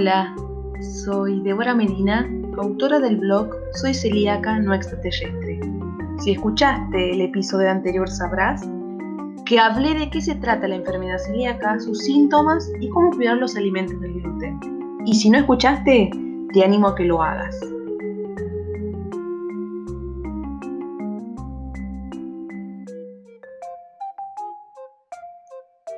[0.00, 0.32] Hola,
[0.80, 2.24] soy Débora Medina,
[2.56, 5.58] autora del blog Soy celíaca no extraterrestre.
[6.20, 8.62] Si escuchaste el episodio anterior sabrás
[9.44, 13.56] que hablé de qué se trata la enfermedad celíaca, sus síntomas y cómo cuidar los
[13.56, 14.60] alimentos del gluten.
[15.04, 16.10] Y si no escuchaste,
[16.52, 17.58] te animo a que lo hagas.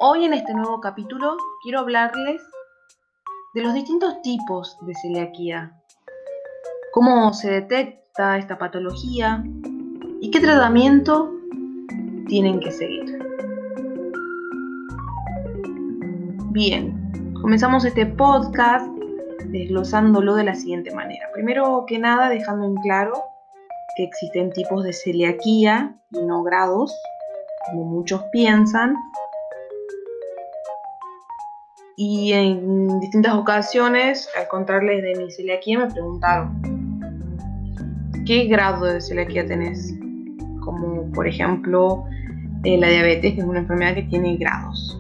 [0.01, 2.41] Hoy en este nuevo capítulo quiero hablarles
[3.53, 5.73] de los distintos tipos de celiaquía,
[6.93, 9.43] cómo se detecta esta patología
[10.21, 11.33] y qué tratamiento
[12.29, 13.19] tienen que seguir.
[16.53, 18.87] Bien, comenzamos este podcast
[19.47, 21.27] desglosándolo de la siguiente manera.
[21.33, 23.15] Primero que nada, dejando en claro
[23.97, 26.95] que existen tipos de celiaquía y no grados,
[27.67, 28.95] como muchos piensan,
[32.03, 36.59] y en distintas ocasiones, al contarles de mi celiaquía, me preguntaron,
[38.25, 39.95] ¿qué grado de celiaquía tenés?
[40.61, 42.03] Como por ejemplo
[42.65, 44.99] eh, la diabetes, que es una enfermedad que tiene grados.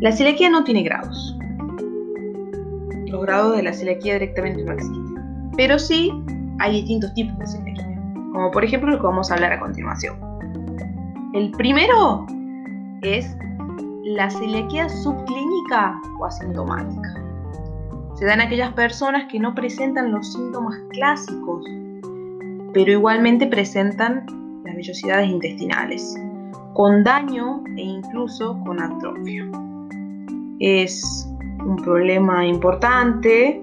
[0.00, 1.38] La celiaquía no tiene grados.
[3.06, 5.14] Los grados de la celiaquía directamente no existen.
[5.56, 6.12] Pero sí
[6.58, 10.16] hay distintos tipos de celiaquía, como por ejemplo lo que vamos a hablar a continuación.
[11.34, 12.26] El primero
[13.02, 13.36] es
[14.04, 17.14] la celiaquía subclínica o asintomática.
[18.14, 21.64] Se da en aquellas personas que no presentan los síntomas clásicos,
[22.72, 24.26] pero igualmente presentan
[24.64, 26.14] las vellosidades intestinales,
[26.74, 29.48] con daño e incluso con atrofia.
[30.60, 31.26] Es
[31.64, 33.62] un problema importante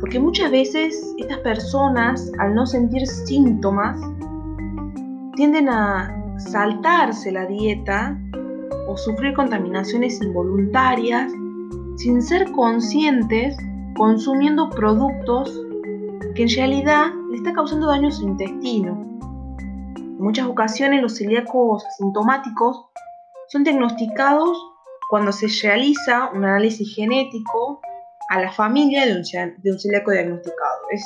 [0.00, 3.98] porque muchas veces estas personas, al no sentir síntomas,
[5.34, 8.18] tienden a saltarse la dieta
[8.92, 11.32] o sufrir contaminaciones involuntarias
[11.96, 13.56] sin ser conscientes
[13.96, 15.50] consumiendo productos
[16.34, 18.92] que en realidad le está causando daño a su intestino.
[19.96, 22.86] En muchas ocasiones los celíacos asintomáticos
[23.48, 24.58] son diagnosticados
[25.08, 27.80] cuando se realiza un análisis genético
[28.30, 29.22] a la familia de un,
[29.62, 30.80] de un celíaco diagnosticado.
[30.90, 31.04] Es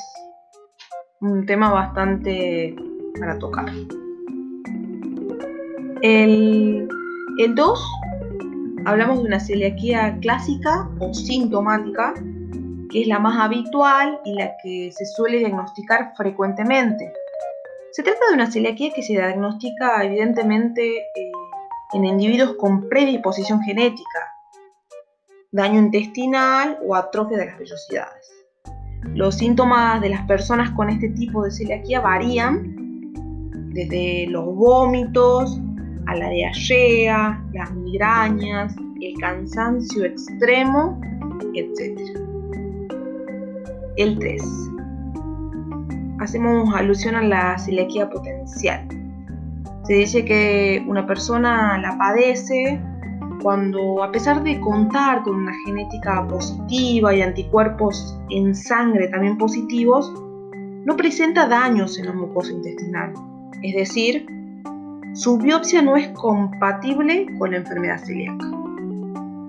[1.20, 2.74] un tema bastante
[3.18, 3.66] para tocar.
[6.02, 6.88] El
[7.38, 7.92] el 2,
[8.86, 12.14] hablamos de una celiaquía clásica o sintomática,
[12.90, 17.12] que es la más habitual y la que se suele diagnosticar frecuentemente.
[17.92, 21.32] Se trata de una celiaquía que se diagnostica evidentemente eh,
[21.92, 24.32] en individuos con predisposición genética,
[25.52, 28.32] daño intestinal o atrofia de las vellosidades.
[29.14, 32.74] Los síntomas de las personas con este tipo de celiaquía varían
[33.72, 35.60] desde los vómitos,
[36.06, 41.00] a la diarrea, las migrañas, el cansancio extremo,
[41.54, 42.00] etc.
[43.96, 44.42] El 3.
[46.20, 48.86] Hacemos alusión a la celiaquía potencial.
[49.84, 52.80] Se dice que una persona la padece
[53.42, 60.12] cuando a pesar de contar con una genética positiva y anticuerpos en sangre también positivos,
[60.84, 63.12] no presenta daños en la mucosa intestinal,
[63.62, 64.26] es decir,
[65.16, 68.46] su biopsia no es compatible con la enfermedad celíaca.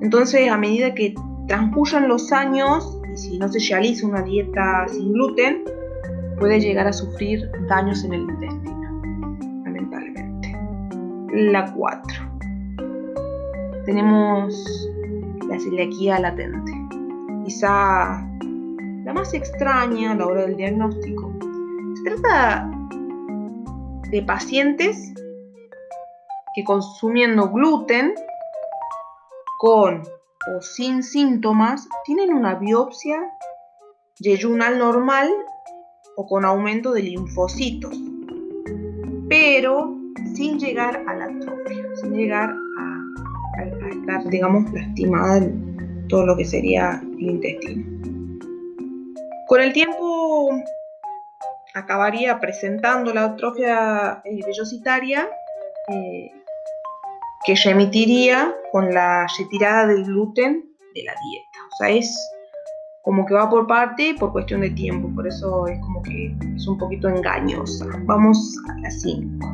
[0.01, 1.13] Entonces, a medida que
[1.47, 5.65] transcurran los años y si no se realiza una dieta sin gluten,
[6.39, 9.01] puede llegar a sufrir daños en el intestino,
[9.65, 10.57] lamentablemente.
[11.33, 12.15] La 4.
[13.85, 14.89] Tenemos
[15.49, 16.71] la celiaquía latente.
[17.43, 18.25] Quizá
[19.03, 21.33] la más extraña a la hora del diagnóstico.
[21.95, 22.71] Se trata
[24.09, 25.13] de pacientes
[26.57, 28.15] que consumiendo gluten
[29.59, 33.31] con o sin síntomas tienen una biopsia
[34.17, 35.31] yeyunal normal
[36.15, 37.95] o con aumento de linfocitos,
[39.29, 39.95] pero
[40.33, 45.47] sin llegar a la atrofia, sin llegar a, estar, digamos, lastimada
[46.09, 47.85] todo lo que sería el intestino.
[49.47, 50.49] Con el tiempo
[51.75, 55.29] acabaría presentando la atrofia eh, vellositaria
[55.89, 56.31] eh,
[57.47, 61.59] que remitiría con la retirada del gluten de la dieta.
[61.65, 62.13] O sea, es
[63.03, 66.35] como que va por parte y por cuestión de tiempo, por eso es como que
[66.57, 67.85] es un poquito engañosa.
[68.03, 69.47] Vamos a la 5.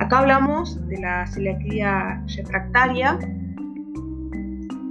[0.00, 3.18] Acá hablamos de la celiaquía refractaria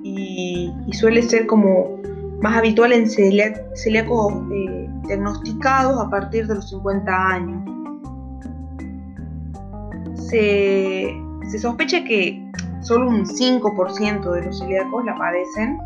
[0.03, 2.01] y, suele ser como
[2.41, 7.61] más habitual en celíacos eh, diagnosticados a partir de los 50 años.
[10.15, 11.13] Se,
[11.49, 12.43] se sospecha que
[12.81, 15.77] solo un 5% de los celíacos la padecen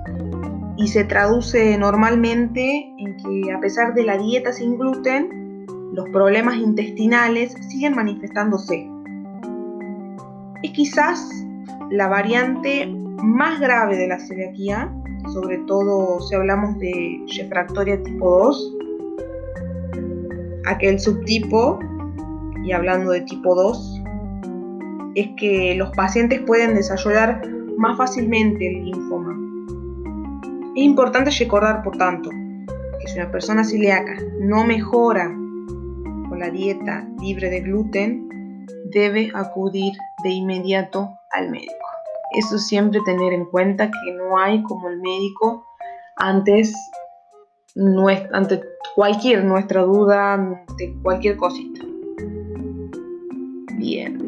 [0.77, 6.55] y se traduce normalmente en que a pesar de la dieta sin gluten, los problemas
[6.57, 8.89] intestinales siguen manifestándose.
[10.63, 11.29] Es quizás
[11.91, 12.87] la variante
[13.21, 14.93] más grave de la celiaquía,
[15.33, 18.77] sobre todo si hablamos de refractoria tipo 2,
[20.65, 21.79] aquel subtipo,
[22.63, 23.98] y hablando de tipo 2,
[25.15, 27.41] es que los pacientes pueden desarrollar
[27.77, 29.35] más fácilmente el linfoma.
[30.75, 37.07] Es importante recordar, por tanto, que si una persona celíaca no mejora con la dieta
[37.19, 41.73] libre de gluten, debe acudir de inmediato al médico.
[42.37, 45.65] Eso siempre tener en cuenta que no hay como el médico
[46.15, 46.73] antes
[48.31, 48.61] ante
[48.95, 51.88] cualquier nuestra duda, ante cualquier cosita.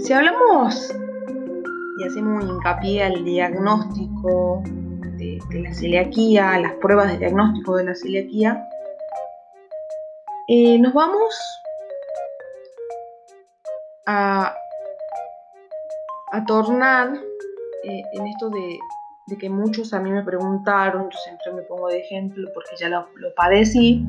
[0.04, 0.92] Si hablamos
[2.00, 8.68] y hacemos hincapié al diagnóstico de, la celiaquía, las pruebas de diagnóstico de la celiaquía,
[10.48, 11.36] eh, nos vamos
[14.08, 14.56] a,
[16.32, 17.14] a tornar
[17.84, 18.80] eh, en esto de,
[19.40, 23.08] que muchos a mí me preguntaron, yo siempre me pongo de ejemplo porque ya lo,
[23.18, 24.04] lo padecí,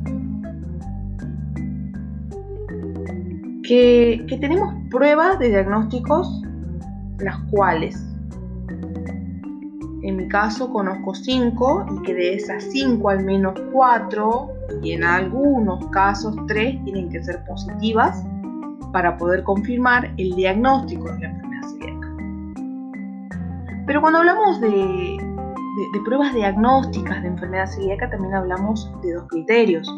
[3.72, 6.42] que, tenemos pruebas de diagnósticos,
[7.19, 7.96] las cuales
[10.02, 14.50] en mi caso conozco cinco y que de esas cinco al menos cuatro
[14.82, 18.22] y en algunos casos tres tienen que ser positivas
[18.92, 22.08] para poder confirmar el diagnóstico de la enfermedad celíaca.
[23.86, 29.88] Pero cuando hablamos de, de, pruebas diagnósticas de enfermedad celíaca también hablamos de dos criterios,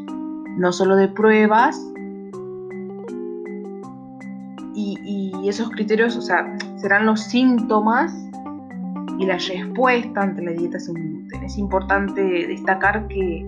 [0.58, 1.84] no solo de pruebas
[4.74, 8.12] y, esos criterios, o sea, serán los síntomas
[9.18, 11.44] y la respuesta ante la dieta sin gluten.
[11.44, 13.46] Es importante destacar que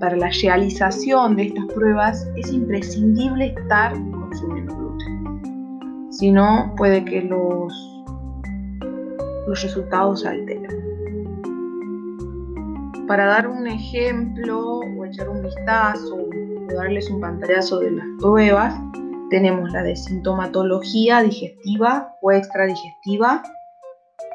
[0.00, 6.10] para la realización de estas pruebas es imprescindible estar consumiendo gluten.
[6.10, 8.02] Si no, puede que los,
[9.46, 10.90] los resultados se alteren.
[13.06, 18.80] Para dar un ejemplo o echar un vistazo o darles un pantallazo de las pruebas,
[19.30, 23.42] tenemos la de sintomatología digestiva o extradigestiva,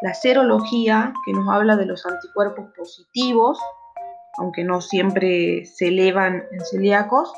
[0.01, 3.59] la serología, que nos habla de los anticuerpos positivos,
[4.37, 7.31] aunque no siempre se elevan en celíacos,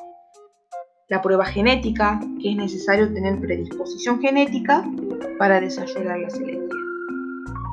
[1.10, 4.84] la prueba genética, que es necesario tener predisposición genética
[5.38, 6.68] para desarrollar la celiaquía.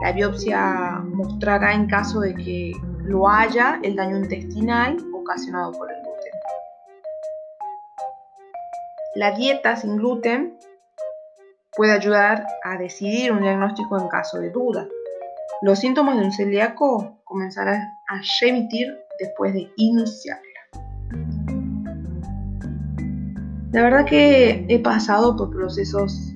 [0.03, 2.73] La biopsia mostrará en caso de que
[3.05, 6.04] lo haya el daño intestinal ocasionado por el
[9.15, 10.59] La dieta sin gluten
[11.77, 14.89] puede ayudar a decidir un diagnóstico en caso de duda.
[15.63, 18.89] Los síntomas de un celíaco comenzarán a remitir
[19.21, 20.43] después de iniciarla.
[23.71, 26.33] La verdad que he pasado por procesos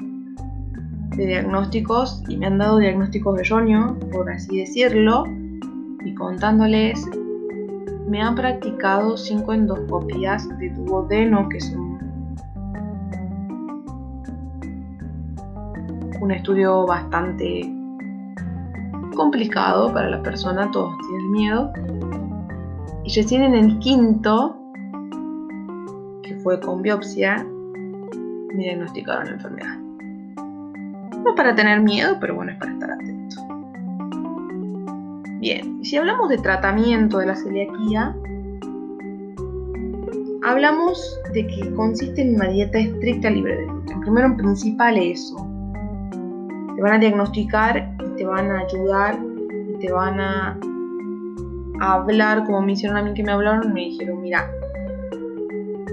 [1.17, 5.25] de diagnósticos y me han dado diagnósticos erróneos, por así decirlo,
[6.05, 7.05] y contándoles,
[8.07, 11.88] me han practicado cinco endoscopías de duodeno, que son
[16.21, 17.73] un estudio bastante
[19.15, 21.73] complicado para la persona, todos tienen miedo.
[23.05, 24.57] Y recién en el quinto,
[26.23, 27.47] que fue con biopsia,
[28.55, 29.79] me diagnosticaron la enfermedad.
[31.25, 33.37] No para tener miedo, pero bueno, es para estar atento.
[35.41, 38.15] Bien, si hablamos de tratamiento de la celiaquía,
[40.45, 44.01] hablamos de que consiste en una dieta estricta libre de gluten.
[44.01, 45.48] Primero en principal eso,
[46.79, 49.19] te van a diagnosticar y te van a ayudar
[49.69, 50.57] y te van a
[51.81, 54.49] hablar, como me hicieron a mí que me hablaron, me dijeron, mira,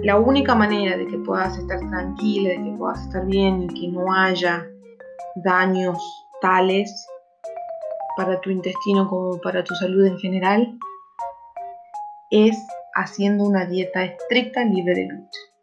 [0.03, 3.87] la única manera de que puedas estar tranquila, de que puedas estar bien y que
[3.87, 4.63] no haya
[5.37, 5.97] daños
[6.39, 7.07] tales
[8.15, 10.77] para tu intestino como para tu salud en general,
[12.29, 12.55] es
[12.93, 15.54] haciendo una dieta estricta libre de gluten.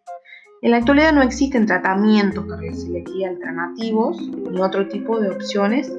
[0.64, 5.92] En la actualidad no existen tratamientos para la celiaquía alternativos ni otro tipo de opciones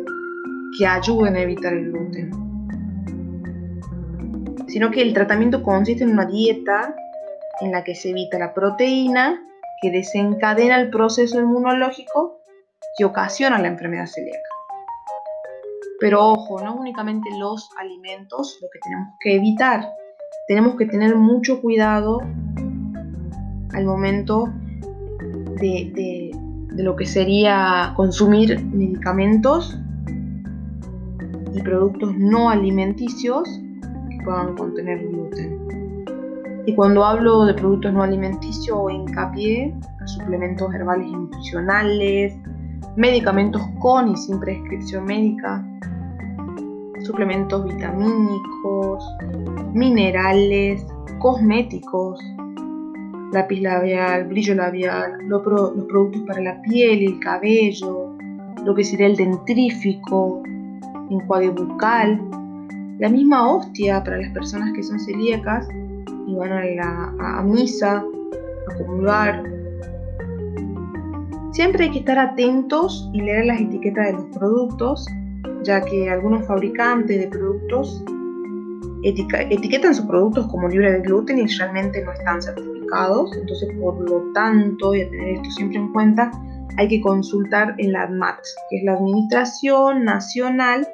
[0.78, 2.32] que ayuden a evitar el gluten,
[4.70, 6.96] sino que el tratamiento consiste en una dieta
[7.60, 9.46] en la que se evita la proteína
[9.82, 12.40] que desencadena el proceso inmunológico
[12.98, 14.50] que ocasiona la enfermedad celíaca.
[16.00, 19.92] Pero ojo, no únicamente los alimentos lo que tenemos que evitar,
[20.48, 22.22] tenemos que tener mucho cuidado
[23.74, 24.50] al momento
[25.60, 26.32] de,
[26.76, 29.78] lo que sería consumir medicamentos
[31.54, 33.48] y productos no alimenticios
[34.10, 35.64] que puedan contener gluten.
[36.66, 42.36] Y cuando hablo de productos no alimenticios, hincapié en suplementos herbales y nutricionales,
[42.96, 45.64] medicamentos con y sin prescripción médica,
[47.04, 49.06] suplementos vitamínicos,
[49.74, 50.86] minerales,
[51.20, 52.20] cosméticos,
[53.34, 58.16] lápiz labial, brillo labial, los productos para la piel el cabello,
[58.64, 60.42] lo que sería el dentrífico,
[61.10, 62.22] enjuague bucal,
[63.00, 65.68] la misma hostia para las personas que son celíacas
[66.28, 68.04] y van a, la, misa,
[68.70, 69.44] a comulgar.
[71.52, 75.08] Siempre hay que estar atentos y leer las etiquetas de los productos,
[75.64, 78.04] ya que algunos fabricantes de productos
[79.04, 82.83] etiquetan sus productos como libre de gluten y realmente no están certificados.
[83.34, 86.32] Entonces, por lo tanto, y a tener esto siempre en cuenta,
[86.78, 90.88] hay que consultar en la ADMAT, que es la Administración Nacional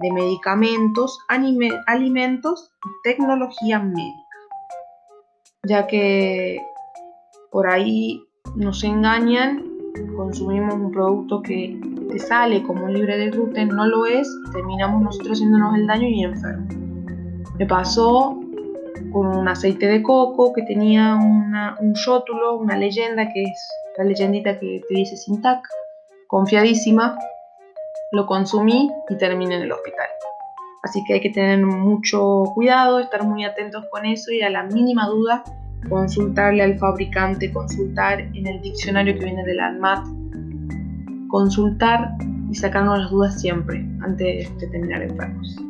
[0.00, 4.12] de Medicamentos, Alimentos y Tecnología Médica.
[5.64, 6.60] Ya que
[7.50, 8.22] por ahí
[8.54, 9.64] nos engañan,
[10.16, 15.38] consumimos un producto que te sale como libre de gluten, no lo es, terminamos nosotros
[15.38, 16.74] haciéndonos el daño y enfermos.
[17.58, 18.38] Me pasó
[19.12, 24.58] con un aceite de coco que tenía un rótulo, una leyenda que es la leyendita
[24.58, 25.66] que te dice Sintac,
[26.26, 27.16] confiadísima,
[28.12, 30.06] lo consumí y terminé en el hospital.
[30.82, 34.62] Así que hay que tener mucho cuidado, estar muy atentos con eso y a la
[34.62, 35.42] mínima duda
[35.88, 40.06] consultarle al fabricante, consultar en el diccionario que viene de la ANMAT,
[41.28, 42.10] consultar
[42.50, 45.65] y sacarnos las dudas siempre antes de terminar enfermos.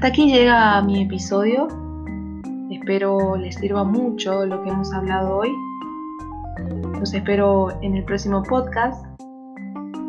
[0.00, 1.68] Hasta aquí llega mi episodio.
[2.70, 5.50] Espero les sirva mucho lo que hemos hablado hoy.
[6.98, 9.04] Los espero en el próximo podcast.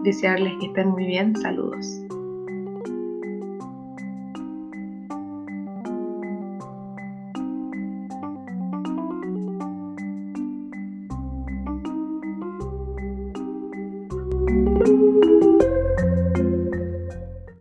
[0.05, 1.35] Desearles que estén muy bien.
[1.35, 2.03] Saludos.